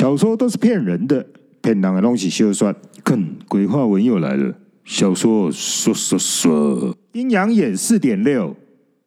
[0.00, 1.26] 小说都是骗人的，
[1.60, 2.74] 骗人的东西休算。
[3.04, 4.54] 看，鬼话文又来了。
[4.82, 8.56] 小说说说说，阴阳眼四点六，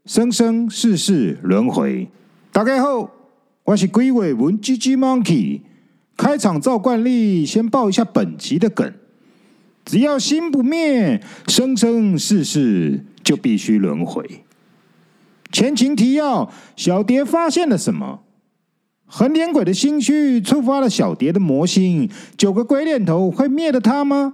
[0.06, 2.08] 生生世世轮回。
[2.52, 3.10] 大家好，
[3.64, 5.62] 我是鬼话文 GG Monkey。
[6.16, 8.94] 开场照惯例，先报一下本集的梗。
[9.84, 14.44] 只要心不灭，生生世世就必须轮回。
[15.52, 18.20] 前情提要：小蝶发现了什么？
[19.16, 24.34] 横脸鬼的心虚触发了小蝶的魔心，九个鬼脸头会灭了他吗？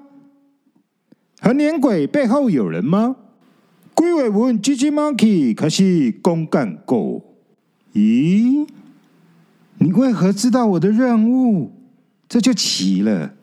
[1.42, 3.18] 横脸鬼背后有人吗？
[3.94, 7.22] 鬼话文 GG Monkey 可是公干过。
[7.94, 8.66] 咦？
[9.80, 11.74] 你为何知道我的任务？
[12.30, 13.34] 这就奇了。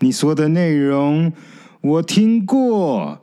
[0.00, 1.32] 你说的内容
[1.80, 3.18] 我听过。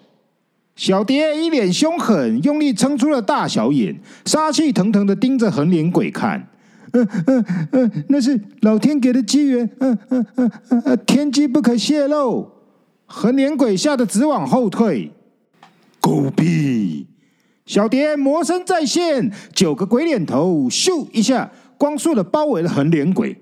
[0.76, 6.48] 小蝶一脸凶狠，用力撑出了大小眼，杀气腾腾的盯着横脸鬼看。
[6.94, 12.50] 嗯嗯嗯，那是老天给的机缘，嗯嗯嗯嗯，天机不可泄露。
[13.06, 15.12] 横脸鬼吓得直往后退。
[16.00, 17.08] 狗屁！
[17.66, 23.38] 小蝶魔身再现，九个鬼脸头咻一下，光速的包围了横脸鬼。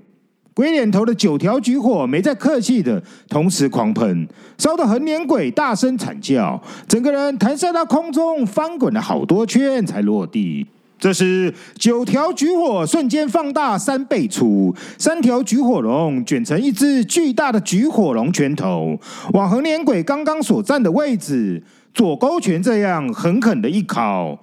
[0.54, 10.68] 鬼脸头的九条举火没再客气的，同时狂喷，烧得横脸鬼大声惨叫，整个人弹射到空中，翻滚了好多圈才落地。
[11.00, 19.00] 这时，九条举火瞬间放大三倍粗，三条举火龙卷成一只巨大的举火龙拳头，
[19.32, 24.38] 往横脸鬼刚刚所站的位置左勾拳这样狠狠的一敲，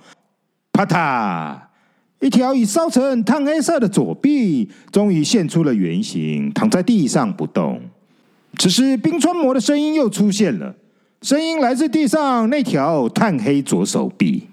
[0.72, 1.58] 啪嗒。
[2.20, 7.78] 一条已烧成炭黑色的左臂，终于现出了原形，躺在地上不动。
[8.58, 10.74] 此时，冰川魔的声音又出现了，
[11.20, 14.48] 声音来自地上那条炭黑左手臂。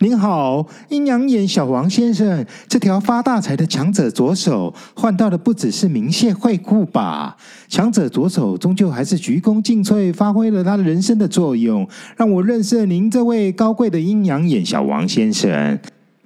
[0.00, 7.36] 您好，阴阳眼小王先生，这条发大财的强者左手，换到的不只是名谢惠顾吧？
[7.68, 15.78] 强者左手终究还是鞠躬尽瘁，发挥了他人生的作用，让我认识了您这位高贵的阴阳眼小王先生。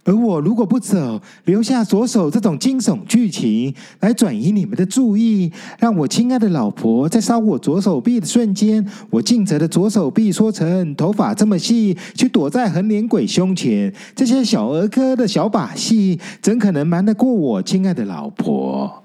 [0.09, 19.05] 而我如果不走，留下左手这种惊悚剧情来转移你们的注意，让我亲爱的老婆在烧我左手臂的瞬间，我尽责的左手臂缩成头发这么细，去躲在横脸鬼胸前，这些小儿科的小把戏，怎可能瞒得过我亲爱的老婆？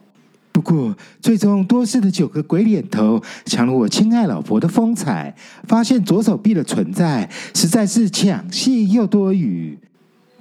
[0.53, 5.35] 不过，最终多事的九个鬼脸头抢了我亲爱老婆的风采，
[5.67, 9.77] 发现左手臂的存在，实在是抢戏又多余。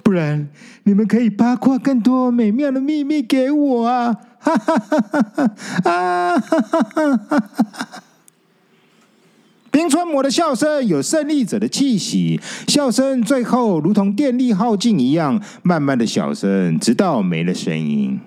[0.03, 0.49] 不然，
[0.83, 4.13] 你们可以八卦更多美妙的秘密给我啊！
[4.37, 5.47] 哈哈哈哈
[5.83, 5.89] 哈！
[5.89, 6.43] 啊！
[9.71, 18.19] 冰川魔的笑声有胜利者的气息，笑声最后如同电力耗尽一样，慢慢的小声，直到没了声音。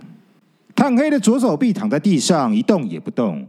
[0.75, 3.47] 炭黑的左手臂躺在地上一动也不动，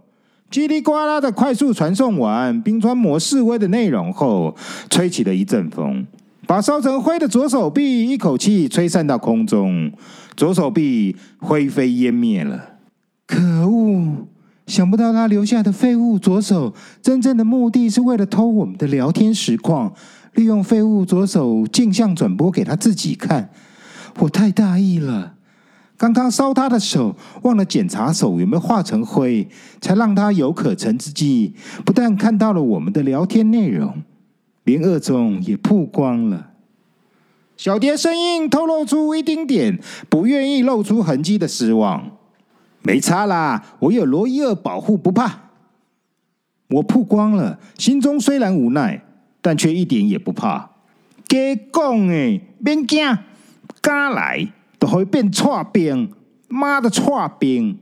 [0.51, 4.55] 叽里呱啦的快速传送完冰川魔示威的内容后，
[4.89, 6.05] 吹起了一阵风。
[6.47, 9.91] 把烧成灰的左手臂一口气吹散到空中，
[10.37, 12.77] 左手臂灰飞烟灭了。
[13.27, 14.25] 可恶！
[14.65, 19.93] 想不到他留下的废物左手，真正的目的是为了偷我们的聊天实况，
[20.35, 23.49] 利用废物左手镜像转播给他自己看。
[24.19, 25.33] 我太大意了，
[25.97, 29.47] 刚刚烧他的手，忘了检查手有没有化成灰，
[29.81, 31.53] 才让他有可乘之机，
[31.85, 34.01] 不但看到了我们的聊天内容。
[34.67, 36.51] 连恶总也曝光了，
[37.55, 39.79] 小蝶声音透露出一丁点
[40.09, 42.11] 不愿意露出痕迹的失望。
[42.81, 45.51] 没差啦，我有罗伊尔保护，不怕。
[46.67, 49.01] 我曝光了，心中虽然无奈，
[49.41, 50.71] 但却一点也不怕。
[51.29, 53.17] 给讲诶，别惊，
[53.79, 56.11] 刚来都会变错兵，
[56.49, 57.79] 妈的错兵！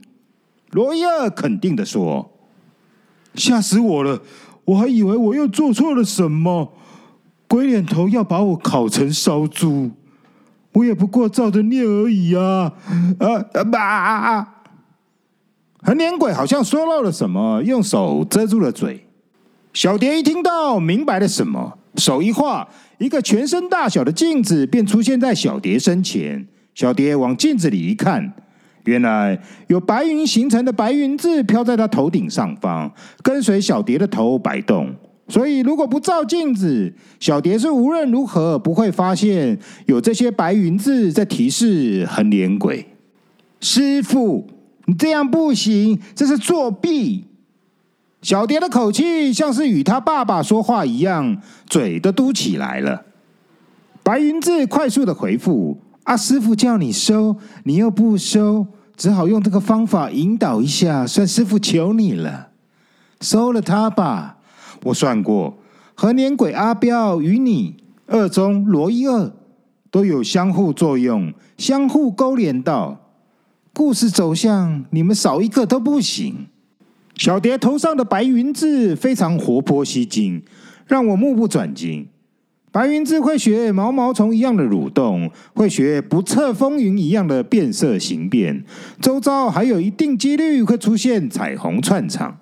[0.70, 2.30] 罗伊尔肯定的说
[3.34, 4.22] ：“吓死我了。”
[4.66, 6.72] 我还以为我又做错了什么，
[7.48, 9.90] 鬼脸头要把我烤成烧猪，
[10.72, 12.72] 我也不过照着念而已啊！
[13.18, 14.48] 啊啊！
[15.82, 19.06] 横脸鬼好像说漏了什么，用手遮住了嘴。
[19.72, 26.48] 小蝶一听到，明白了什么，手一画，一个全身大小的镜子便出现在小蝶身前。
[26.74, 28.34] 小蝶往镜子里一看。
[28.86, 29.38] 原来
[29.68, 32.90] 有白云形成的白云字飘在他头顶上方，
[33.22, 34.92] 跟随小蝶的头摆动。
[35.28, 42.86] 所以如果不照镜子，小蝶是无论如何不会发现有这些白云字在提示横脸鬼。
[43.60, 44.46] 师傅，
[44.84, 47.24] 你这样不行，这是作弊。
[48.22, 53.04] 小蝶的口气像是与他爸爸说话一样，嘴都嘟起来了。
[54.04, 58.64] 白云字快速的回复：“啊，师傅叫你收，你又不收。”
[58.96, 62.48] 只好用这个方法引导一下，算师傅求你了，
[63.20, 64.38] 收了他吧。
[64.84, 65.58] 我算过，
[65.94, 67.76] 和年鬼阿彪与你
[68.06, 69.32] 二中罗一二
[69.90, 73.10] 都有相互作用、相互勾连到
[73.72, 76.46] 故事走向，你们少一个都不行。
[77.16, 80.42] 小蝶头上的白云字非常活泼吸睛，
[80.86, 82.06] 让我目不转睛。
[82.76, 88.62] 白云字会学毛毛虫一样的蠕动，会学不测风云一样的变色形变，
[89.00, 92.36] 周遭还有一定几率会出现彩虹串场。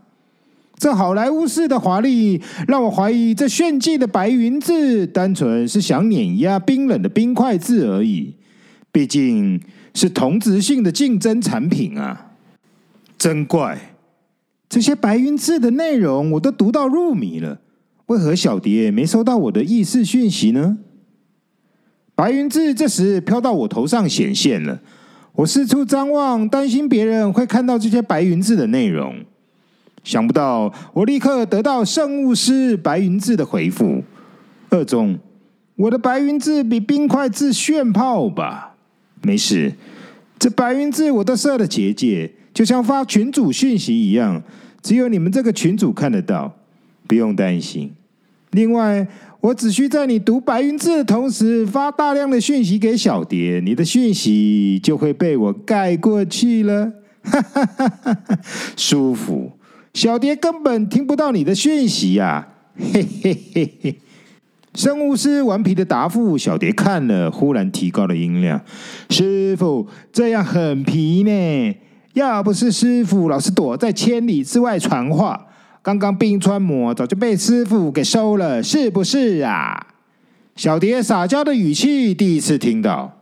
[0.77, 8.35] 这好莱坞式的华丽，让我怀疑这炫技的白云字单纯是想碾压冰冷的冰块字而已。
[8.91, 9.61] 毕竟
[9.95, 12.33] 是同质性的竞争产品啊！
[13.17, 13.95] 真怪。
[14.69, 17.61] 这些白云字的内容我都读到入迷了，
[18.07, 20.79] 为何小蝶没收到我的意识讯息呢？
[22.15, 24.81] 白云字这时飘到我头上显现了，
[25.33, 29.17] 我四处张望，担心别人会看到这些白云字的内容。
[30.05, 34.05] 想不到我立刻得到圣物师白云字的回复：
[34.69, 35.19] 二中，
[35.77, 38.77] 我的白云字比冰块字炫炮吧？
[39.23, 39.73] 没事，
[40.39, 44.43] 这白云字我都设了结界，就像发群主讯息一样。
[44.83, 46.55] 只有你们这个群主看得到，
[47.07, 47.93] 不用担心。
[48.51, 49.07] 另外，
[49.41, 56.93] 我只需在你读白云字的同时发大量的讯息给小蝶，你的讯息就会被我盖过去了。
[57.23, 58.39] 哈哈哈哈哈，
[58.77, 59.51] 舒服。
[59.93, 62.49] 小蝶根本听不到你的讯息呀！
[62.77, 63.97] 嘿嘿嘿嘿。
[64.75, 68.61] 生物师顽皮的答复，小蝶看了，忽然提高了音量
[69.09, 71.75] ：“师傅，这样很皮呢。”
[72.15, 75.47] 要不是师傅老是躲在千里之外传话，
[75.85, 79.89] 刚刚冰川魔早就被师傅给收了，是不是啊？
[80.57, 83.19] 小蝶撒娇的语气第一次听到，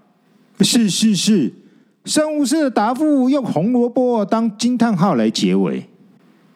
[0.60, 1.52] 是是是。
[2.04, 5.88] 生物师的答复用红萝卜当惊叹号来结尾。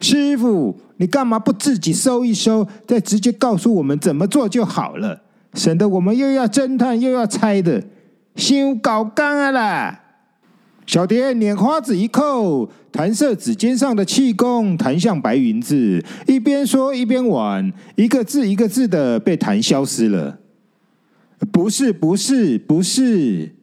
[0.00, 5.20] 师傅，你干嘛不自己收一收，再直接告诉我们怎么做就好了，
[5.54, 7.82] 省得我们又要侦探又要猜的，
[8.36, 10.02] 先搞干了啦。
[10.86, 20.38] 小蝶拈花指一扣，弹射指尖上的气功弹向白云字，一边说一边玩，一个字一个字的被弹消失了。
[21.50, 23.54] 不是，不是，不是。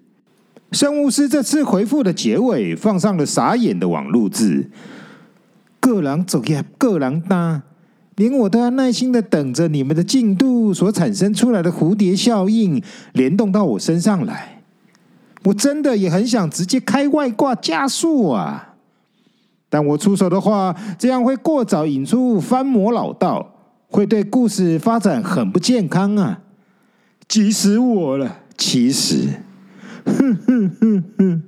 [0.72, 4.70] 生物师这次回复的结尾放上了傻眼的网路字。
[5.80, 7.64] 个人走呀，个人搭，
[8.16, 12.84] 连我都要耐心的等着你们的进度所产生出来的蝴蝶效应
[13.14, 14.53] 联动到我身上来。
[15.44, 18.76] 我真的也很想直接开外挂加速啊，
[19.70, 23.56] 但我出手的话，这样会过早引出翻魔老道，
[23.90, 26.42] 会对故事发展很不健康啊！
[27.28, 28.40] 急死我了！
[28.58, 29.42] 其实，
[30.06, 31.44] 哼哼哼哼，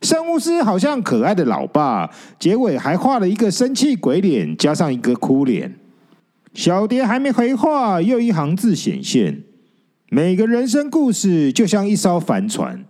[0.00, 5.76] 生物师好像可爱的老爸，结尾还画了一个生气鬼脸，加上一个哭脸。
[6.54, 9.42] 小蝶还没回话，又一行字显现：
[10.08, 12.84] 每个人生故事就像一艘帆船。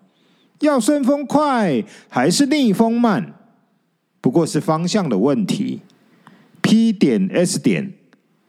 [0.63, 3.35] 要顺风快还是逆风慢，
[4.21, 5.83] 不过是方向的问题。
[6.63, 7.93] P 点 S 点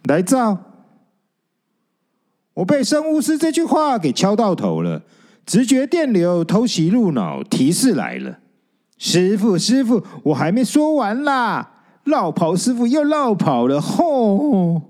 [0.06, 0.58] 来照，
[2.54, 5.02] 我被生物师这句话给敲到头了，
[5.46, 8.40] 直觉电流偷袭入脑，提示来了。
[8.98, 11.72] 师傅，师傅，我还没说完啦！
[12.06, 14.82] 落跑师傅又落跑了，吼！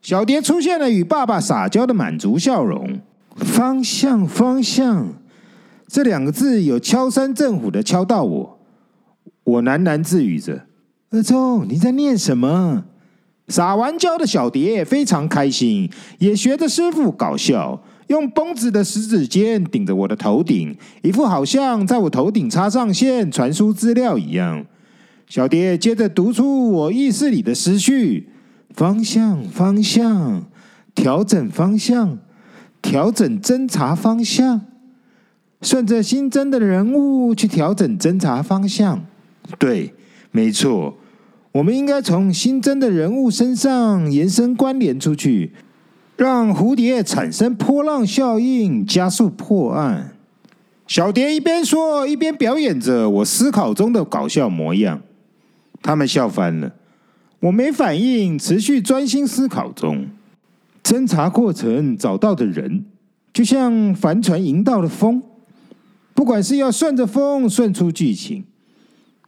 [0.00, 3.00] 小蝶出现了，与爸爸撒娇的满足笑容。
[3.36, 5.08] 方向，方向。
[5.94, 8.58] 这两个字有敲山震虎的敲到我，
[9.44, 10.66] 我喃喃自语着
[11.10, 12.86] ：“二中，你在念什么？”
[13.46, 24.66] 撒完娇的小蝶非常开心，也学着师傅搞笑，用绷子的食指尖顶着我的头顶，一副好像在我头顶插上线传输资料一样。
[25.28, 28.30] 小蝶接着读出我意识里的思绪：
[28.70, 30.46] 方向，方向，
[30.92, 32.18] 调整方向，
[32.82, 34.62] 调整侦查方向。
[35.64, 39.02] 顺着新增的人物去调整侦查方向，
[39.58, 39.94] 对，
[40.30, 40.94] 没错，
[41.52, 45.52] 我们应该从新增的人物身上延伸关联出去，
[46.18, 50.12] 让蝴蝶产生波浪效应，加速破案。
[50.86, 55.00] 小蝶一边说一边表演着我思考中的搞笑模样，
[55.80, 56.74] 他们笑翻了。
[57.40, 60.06] 我没反应，持续专心思考中。
[60.82, 62.84] 侦查过程找到的人，
[63.32, 65.22] 就像帆船迎到了风。
[66.14, 68.44] 不管是要顺着风顺出剧情，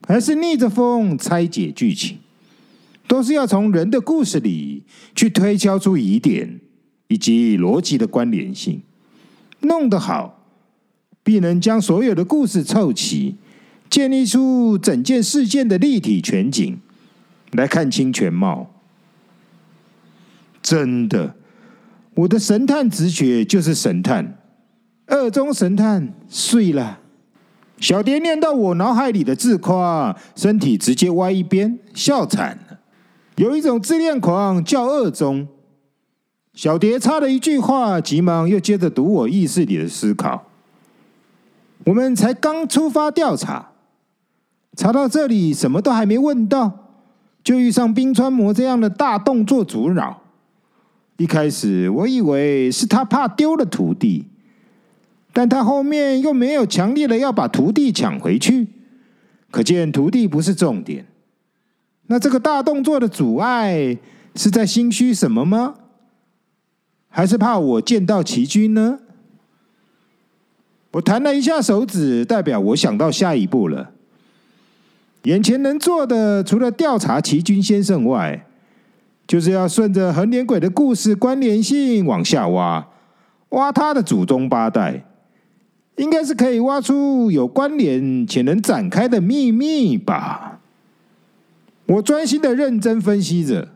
[0.07, 2.19] 还是逆着风拆解剧情，
[3.09, 6.61] 都是要从人的故事里去推敲出疑点
[7.09, 8.83] 以及逻辑的关联性。
[9.61, 10.45] 弄得好，
[11.23, 13.35] 必能将所有的故事凑齐，
[13.90, 16.78] 建立出整件事件的立体全景，
[17.52, 18.73] 来看清全貌。
[20.62, 21.35] 真的，
[22.14, 24.36] 我的神探直觉就是神探，
[25.06, 26.98] 二中神探睡了。
[27.78, 32.78] 小蝶念到我脑海里的自夸，身体直接歪一边，笑惨了。
[33.36, 35.46] 有一种自恋狂叫二中。
[36.54, 40.46] 小蝶插了一句话，急忙又接着读我意识里的思考。
[41.84, 43.72] 我们才刚出发调查，
[44.75, 46.72] 查到这里什么都还没问到，
[47.44, 50.22] 就遇上冰川魔这样的大动作阻扰。
[51.18, 54.25] 一开始我以为是他怕丢了徒弟，
[55.37, 58.69] 但他后面又没有强烈的要把徒弟抢回去，
[59.50, 61.05] 可见徒弟不是重点。
[62.07, 63.99] 那这个大动作的阻碍
[64.35, 65.75] 是在心虚什么吗？
[67.11, 69.00] 还是怕我见到齐军呢？
[70.93, 73.90] 我弹了一下手指，代表我想到下一步了。
[75.25, 78.47] 眼前能做的，除了调查齐军先生外，
[79.26, 82.88] 就是要顺着横脸鬼的故事关联性往下挖，
[83.50, 85.05] 挖他的祖宗八代，
[85.97, 90.61] 应该是可以挖出有关联且能展开的秘密吧。
[91.87, 93.69] 我专心的认真分析着。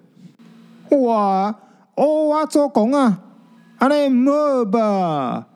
[0.91, 1.55] 哇，
[1.95, 3.23] 哦，哇，做工啊！
[3.79, 5.47] 阿内莫吧，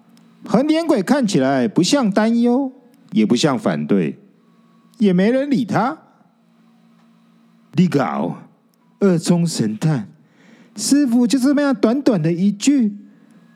[0.47, 2.73] 横脸鬼看起来不像担忧，
[3.13, 4.19] 也不像反对，
[4.99, 5.99] 也没人理他。
[7.73, 8.37] 你搞
[9.01, 10.09] 二中神探，
[10.77, 12.97] 师傅就这么样短短的一句，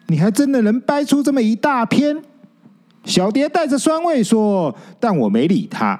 [0.08, 2.22] 你还真的能掰出这么一大篇？
[3.08, 5.98] 小蝶带着酸味说，但我没理他。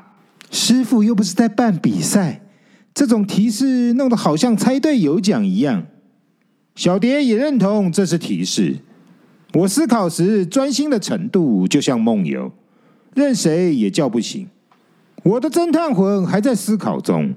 [0.51, 2.43] 师傅又不是在办比赛，
[2.93, 5.87] 这种提示弄得好像猜对有奖一样。
[6.75, 8.77] 小蝶也认同这是提示。
[9.55, 12.53] 我思考时专心的程度就像梦游，
[13.15, 14.47] 任谁也叫不醒。
[15.23, 17.35] 我的侦探魂还在思考中。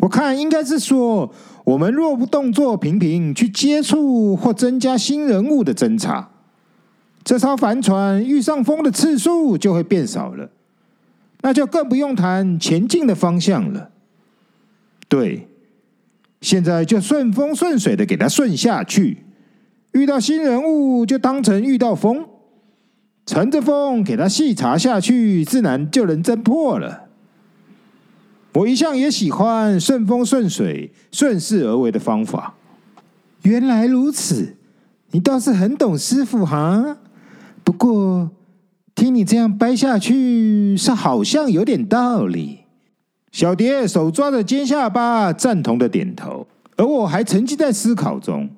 [0.00, 1.32] 我看应该是说，
[1.64, 6.30] 我们若不动作频频去接触或增加新人物的侦查，
[7.28, 10.48] 这艘帆船遇上风的次数就会变少了，
[11.42, 13.90] 那就更不用谈前进的方向了。
[15.10, 15.46] 对。
[16.40, 19.24] 现在就顺风顺水的给它顺下去，
[19.92, 22.24] 遇到新人物就当成遇到风，
[23.26, 27.08] 乘着风给它细查下去，自然就能侦破了。
[28.54, 32.54] 我一向也喜欢顺风顺水、顺势而为的方法。
[33.42, 34.56] 原来如此，
[35.10, 36.96] 你倒是很懂师傅哈。
[37.68, 38.30] 不过
[38.94, 42.60] 听你这样掰下去，是好像有点道理。
[43.30, 46.46] 小蝶手抓着尖下巴，赞同的点头，
[46.78, 48.48] 而我还沉浸在思考中。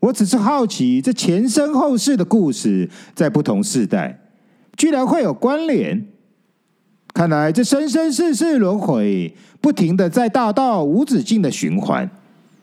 [0.00, 4.18] 我只是好奇，这前生后世的故事，在不同世代，
[4.78, 6.06] 居然会有关联。
[7.12, 12.08] 看来这生生世世轮回，不停的在大道无止境的循环，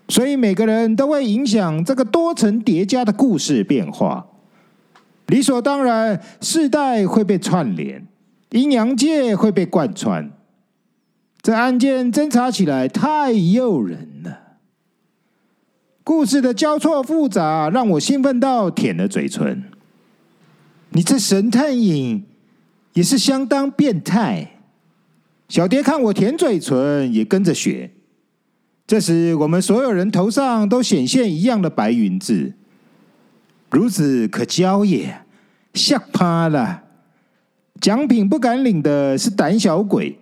[0.07, 4.25] 所以每个人都会影响这个多层叠加的故事变化。
[5.27, 8.05] 理所当然，世代会被串联，
[8.49, 10.31] 阴阳界会被贯穿。
[11.41, 14.57] 这案件侦查起来太诱人了，
[16.03, 19.63] 故事的交错复杂让我兴奋到舔了嘴唇。
[20.89, 22.25] 你这神探影
[22.93, 24.59] 也是相当变态。
[25.47, 27.91] 小蝶看我舔嘴唇，也跟着学。
[28.85, 32.53] 这时，我们所有人头上都显现一样的白云字，
[33.71, 35.21] 孺子可教也，
[35.73, 36.83] 吓趴了。
[37.79, 40.19] 奖品不敢领的是胆小鬼。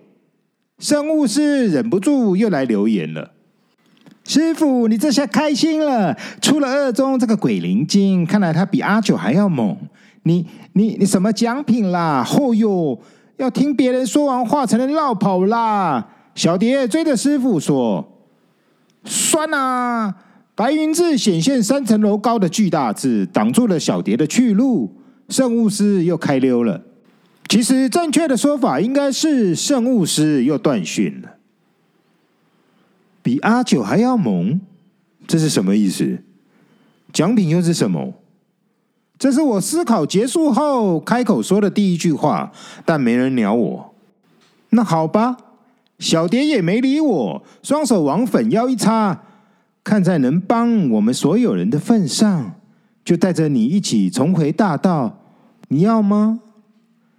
[0.78, 3.32] 生物师忍不住又来留言了
[4.24, 9.76] ：“师傅，你这下开心了，出了二中这个鬼灵精，看来他比阿九还要猛。
[10.22, 12.24] 你、你、你什么奖品啦？
[12.24, 12.98] 嚯哟，
[13.36, 18.22] 要听别人说完话才能落跑啦！”小蝶追着师傅说
[19.04, 20.14] ：“算啊！”
[20.60, 24.94] 白云字显现三层楼高的巨大字，挡住了小蝶的去路。
[25.30, 26.82] 圣物师又开溜了。
[27.48, 31.36] 其实正确的说法应该是圣物师又断讯了，
[33.22, 34.60] 比阿九还要猛，
[35.26, 36.18] 这是什么意思？
[37.10, 38.12] 奖品又是什么？
[39.18, 42.52] 这是我思考结束后开口说的第一句话，
[42.84, 43.94] 但没人鸟我。
[44.68, 45.38] 那好吧，
[45.98, 49.22] 小蝶也没理我，双手往粉腰一插，
[49.82, 52.54] 看在能帮我们所有人的份上，
[53.04, 55.18] 就带着你一起重回大道，
[55.68, 56.40] 你要吗？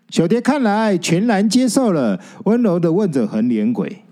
[0.09, 4.03] 小蝶看来全然接受了，温柔的问着横脸鬼。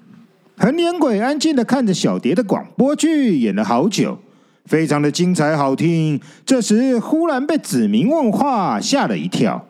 [0.57, 4.17] 横脸鬼安静的看着小蝶的广播剧，演了好久，
[4.65, 6.19] 非常的精彩好听。
[6.45, 9.65] 这时忽然被指名问话，吓了一跳。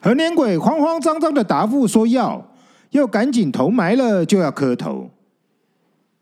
[0.00, 2.46] 横脸鬼慌慌张张的答复说要：
[2.90, 5.10] 又赶紧头埋了就要磕头。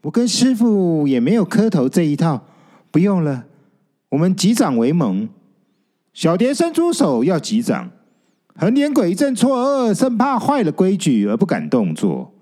[0.03, 2.45] 我跟师傅也没有磕头这一套，
[2.91, 3.45] 不用了，
[4.11, 5.29] 我们击掌为盟。
[6.13, 7.91] 小蝶伸出手要击掌，
[8.57, 12.35] 横脸鬼一阵错愕，生怕坏了规矩而不敢动作。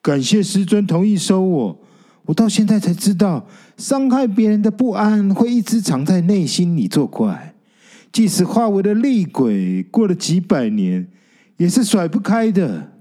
[0.00, 1.78] 感谢师尊同意收我。
[2.26, 7.54] 我到现在才知道，伤害别人的不安会一直藏在内心里作怪，
[8.12, 11.08] 即使化为了厉鬼，过了几百年，
[11.56, 12.92] 也是甩不开的。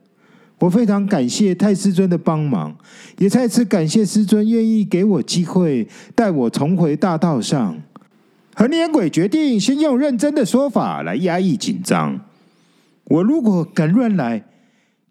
[0.60, 2.76] 我非常感谢太师尊的帮忙，
[3.18, 7.78] 也再次感谢师尊愿意给我机会，带我重回大道上。
[8.56, 12.20] 横脸鬼决定先用认真的说法来压抑紧张。
[13.06, 14.46] 我如果敢乱来，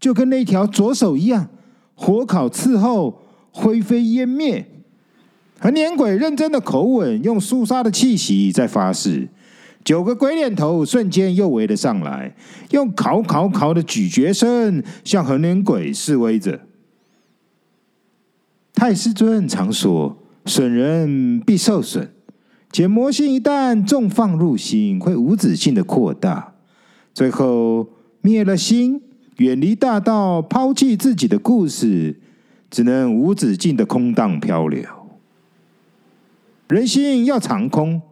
[0.00, 1.48] 就跟那条左手一样，
[1.94, 3.20] 火烤伺候。
[3.56, 4.66] 灰飞烟灭！
[5.60, 9.28] 横脸鬼认真的口吻，用肃杀的气息在发誓。
[9.84, 12.34] 九个鬼脸头瞬间又围了上来，
[12.70, 16.60] 用烤烤烤的咀嚼声向横脸鬼示威着。
[18.72, 22.08] 太师尊常说：“损人必受损，
[22.72, 26.54] 且魔性一旦重放入心，会无止境的扩大，
[27.12, 27.88] 最后
[28.22, 29.02] 灭了心，
[29.36, 32.16] 远离大道，抛弃自己的故事。”
[32.70, 34.82] 只能无止境的空荡漂流。
[36.66, 38.02] 人心要长空，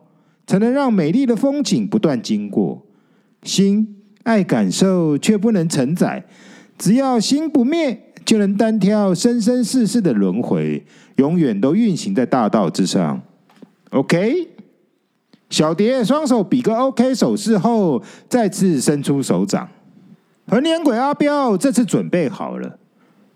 [0.46, 2.82] 才能让美丽的风景不断经过。
[3.42, 6.24] 心爱感受，却不能承载。
[6.78, 10.84] 只要心不灭，就能单挑生生世世的轮回，
[11.16, 13.20] 永远都运行在大道之上。
[13.90, 14.48] OK，
[15.50, 19.68] 小蝶双手比个 OK 手势后，再次伸出手掌。
[20.46, 22.78] 横脸鬼阿彪这次准备好了。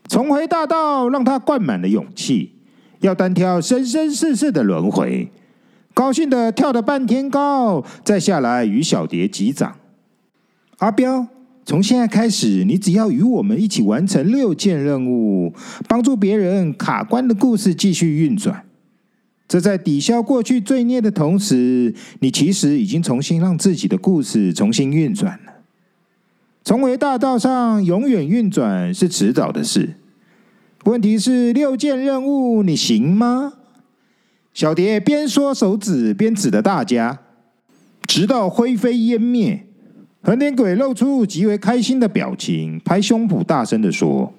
[0.08, 2.52] 重回大道，让他灌满了勇气，
[3.00, 5.30] 要单挑生生世世的轮回。
[5.96, 9.74] 高兴的跳了半天高，再下来与小蝶击掌。
[10.76, 11.26] 阿彪，
[11.64, 15.54] 从现在开始，你只要与我们一起完成六件任务，
[15.88, 18.62] 帮助别人卡关的故事继续运转。
[19.48, 25.54] 这在抵消过去罪孽的同时，你其实已经重新让自己的故事重新运转了。
[26.62, 29.94] 重回大道上，永远运转是迟早的事。
[30.84, 33.54] 问题是六件任务你行吗？
[34.56, 37.18] 小蝶边说手指边指着大家，
[38.08, 39.66] 直到灰飞烟灭。
[40.22, 44.32] 横脸鬼露出极为开心的表情，拍胸脯大声地说：“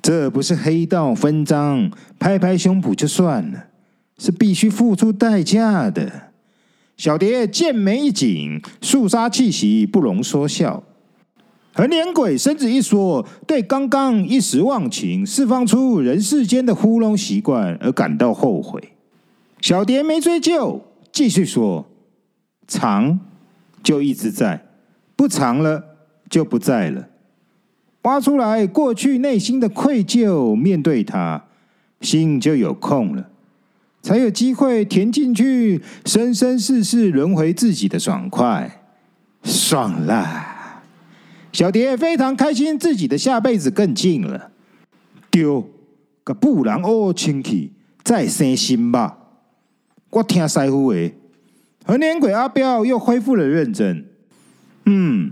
[0.00, 3.64] 这不是黑道分赃，拍拍胸脯就算了，
[4.16, 6.30] 是必须付出代价的。”
[6.96, 10.84] 小蝶剑眉一紧，肃杀气息不容说笑。
[11.76, 18.82] 横脸鬼身子一缩，对刚刚一时忘情释放出人世间的呼咙习惯而感到后悔。
[19.60, 20.80] 小蝶没追究，
[21.12, 21.84] 继续说
[22.66, 23.20] ：“藏
[23.82, 24.64] 就一直在，
[25.14, 25.84] 不藏了
[26.30, 27.08] 就不在了。
[28.02, 31.44] 挖出来过去内心的愧疚，面对它，
[32.00, 33.28] 心就有空了。”
[34.00, 38.80] 才有机会填进去，生生世世轮回自己的爽快，
[39.42, 40.54] 爽啦！
[41.56, 44.50] 小蝶非常开心，自己的下辈子更近了。
[45.30, 45.66] 丢
[46.22, 47.72] 个不然哦，亲戚
[48.04, 49.16] 再生心吧。
[50.10, 51.14] 我听师傅诶，
[51.86, 54.04] 横脸鬼阿彪又恢复了认真。
[54.84, 55.30] 嗯，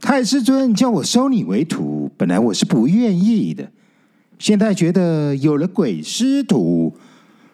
[0.00, 3.72] 太师尊叫我收你为徒，本来我是不愿意的，
[4.38, 6.96] 现在觉得有了鬼师徒。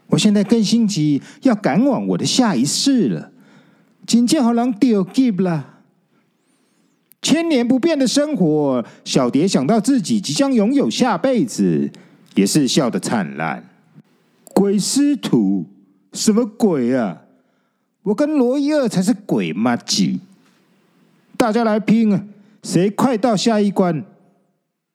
[0.09, 3.33] 我现在更心急，要赶往我的下一世了。
[4.07, 5.72] 紧接好让丢给了，
[7.23, 8.85] 千年不变的生活。
[9.05, 11.91] 小蝶想到自己即将拥有下辈子，
[12.35, 13.71] 也是笑得灿烂。
[14.53, 15.65] 鬼师徒，
[16.13, 17.23] 什么鬼啊？
[18.03, 20.19] 我跟罗伊二才是鬼妈鸡！
[21.37, 22.25] 大家来拼啊！
[22.63, 24.05] 谁快到下一关？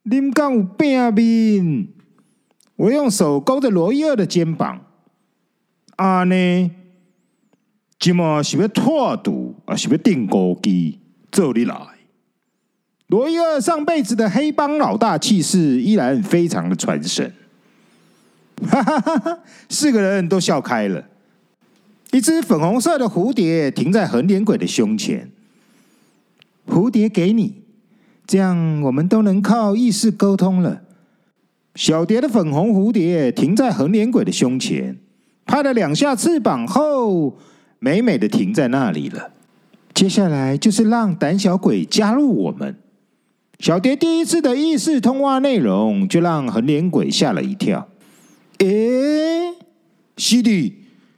[0.03, 1.93] 林刚有病病。
[2.75, 4.81] 我用手勾着罗伊二的肩膀。
[5.95, 6.71] 啊呢，
[7.97, 10.99] 今嘛是要拓赌，啊是要订孤机，
[11.31, 11.96] 这里来。
[13.07, 17.33] 罗一二上辈子的黑帮老大气势依然非常的传神，
[18.69, 19.39] 哈哈哈哈！
[19.69, 21.05] 四个人都笑开了。
[22.11, 25.29] 一只粉红色的蝴蝶停在横脸鬼的胸前，
[26.67, 27.61] 蝴蝶给你，
[28.25, 30.81] 这样我们都能靠意识沟通了。
[31.75, 34.97] 小蝶的粉红蝴蝶停在横脸鬼的胸前。
[35.45, 37.37] 拍了两下翅膀后，
[37.79, 39.31] 美美的停在那里了。
[39.93, 42.75] 接下来就是让胆小鬼加入我们。
[43.59, 47.87] 小蝶第一次的意识通话内容，就让横脸鬼吓了一跳。
[48.59, 49.53] 诶，
[50.15, 50.75] 是的，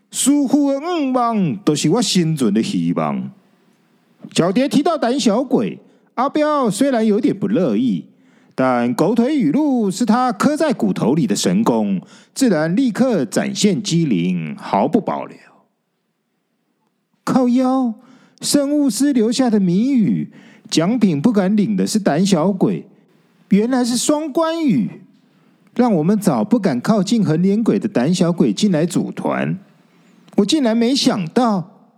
[0.10, 3.32] 师父的愿望都是我生存的希望。
[4.34, 5.80] 小蝶提到胆小鬼，
[6.16, 8.06] 阿彪虽然有点不乐意，
[8.56, 12.02] 但狗腿语录是他刻在骨头里的神功，
[12.34, 15.38] 自然立刻展现机灵，毫不保留。
[17.26, 17.96] 靠腰，
[18.42, 20.32] 生物师留下的谜语，
[20.70, 22.86] 奖品不敢领的是胆小鬼，
[23.50, 25.02] 原来是双关语，
[25.76, 29.58] 让我们找不敢靠近横脸鬼的胆小鬼进来组团。
[30.36, 31.90] 我竟然没想到，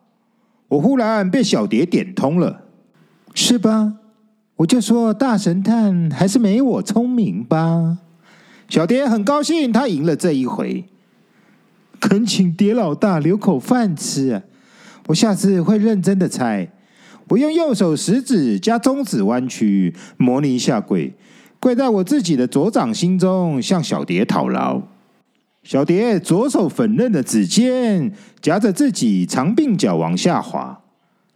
[0.69, 2.63] 我忽然被小蝶点通了，
[3.33, 3.95] 是吧？
[4.57, 7.97] 我就说大神探还是没我聪明吧。
[8.69, 10.85] 小蝶很高兴，他赢了这一回。
[11.99, 14.41] 恳请蝶老大留口饭吃，
[15.07, 16.71] 我下次会认真的猜。
[17.31, 21.13] 我用右手食指加中指弯曲，模拟下跪，
[21.61, 24.85] 跪在我自己的左掌心中，向小蝶讨饶。
[25.63, 30.81] 小蝶左手粉嫩的指尖夹着自己长鬓角往下滑，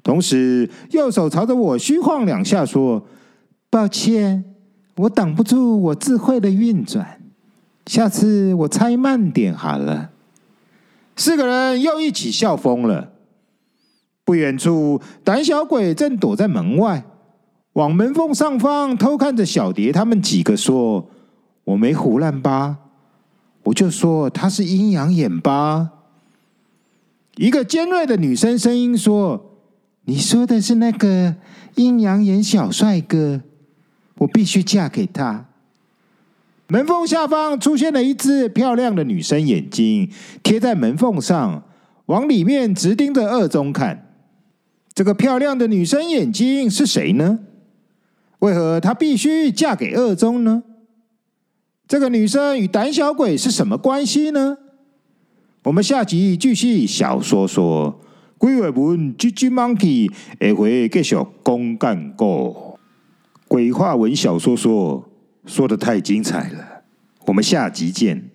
[0.03, 3.07] 同时右手朝着我虚晃两下，说
[3.71, 4.43] ：“抱歉，
[4.97, 7.21] 我挡不住我智慧的运转，
[7.85, 10.09] 下次我猜慢点好了。”
[11.15, 13.13] 四个人又一起笑疯了。
[14.25, 17.05] 不远处，胆小鬼正躲在门外，
[17.73, 21.07] 往门缝上方偷看着小蝶他们几个，说
[21.63, 22.79] ：“我没胡乱吧？”
[23.65, 25.91] 我就说他是阴阳眼吧。
[27.37, 29.57] 一个尖锐的女生声音说
[30.05, 31.35] ：“你说的是那个
[31.75, 33.41] 阴阳眼小帅哥，
[34.19, 35.45] 我必须嫁给他。”
[36.67, 40.09] 门缝下方出现了一只漂亮的女生眼睛，
[40.41, 41.63] 贴在门缝上，
[42.07, 44.04] 往里面直盯着二中看。
[44.95, 47.39] 这个漂亮的女生眼睛是谁呢？
[48.39, 50.63] 为何她必须嫁给二中呢？
[51.85, 54.57] 这个女生与胆小鬼是什么关系呢？
[55.63, 58.01] 我们下集继续小说说。
[58.37, 62.77] 鬼话文 GG Monkey 下回继续公干过。
[63.47, 65.09] 鬼话文小说说
[65.45, 66.83] 说的太精彩了，
[67.25, 68.29] 我们下集见。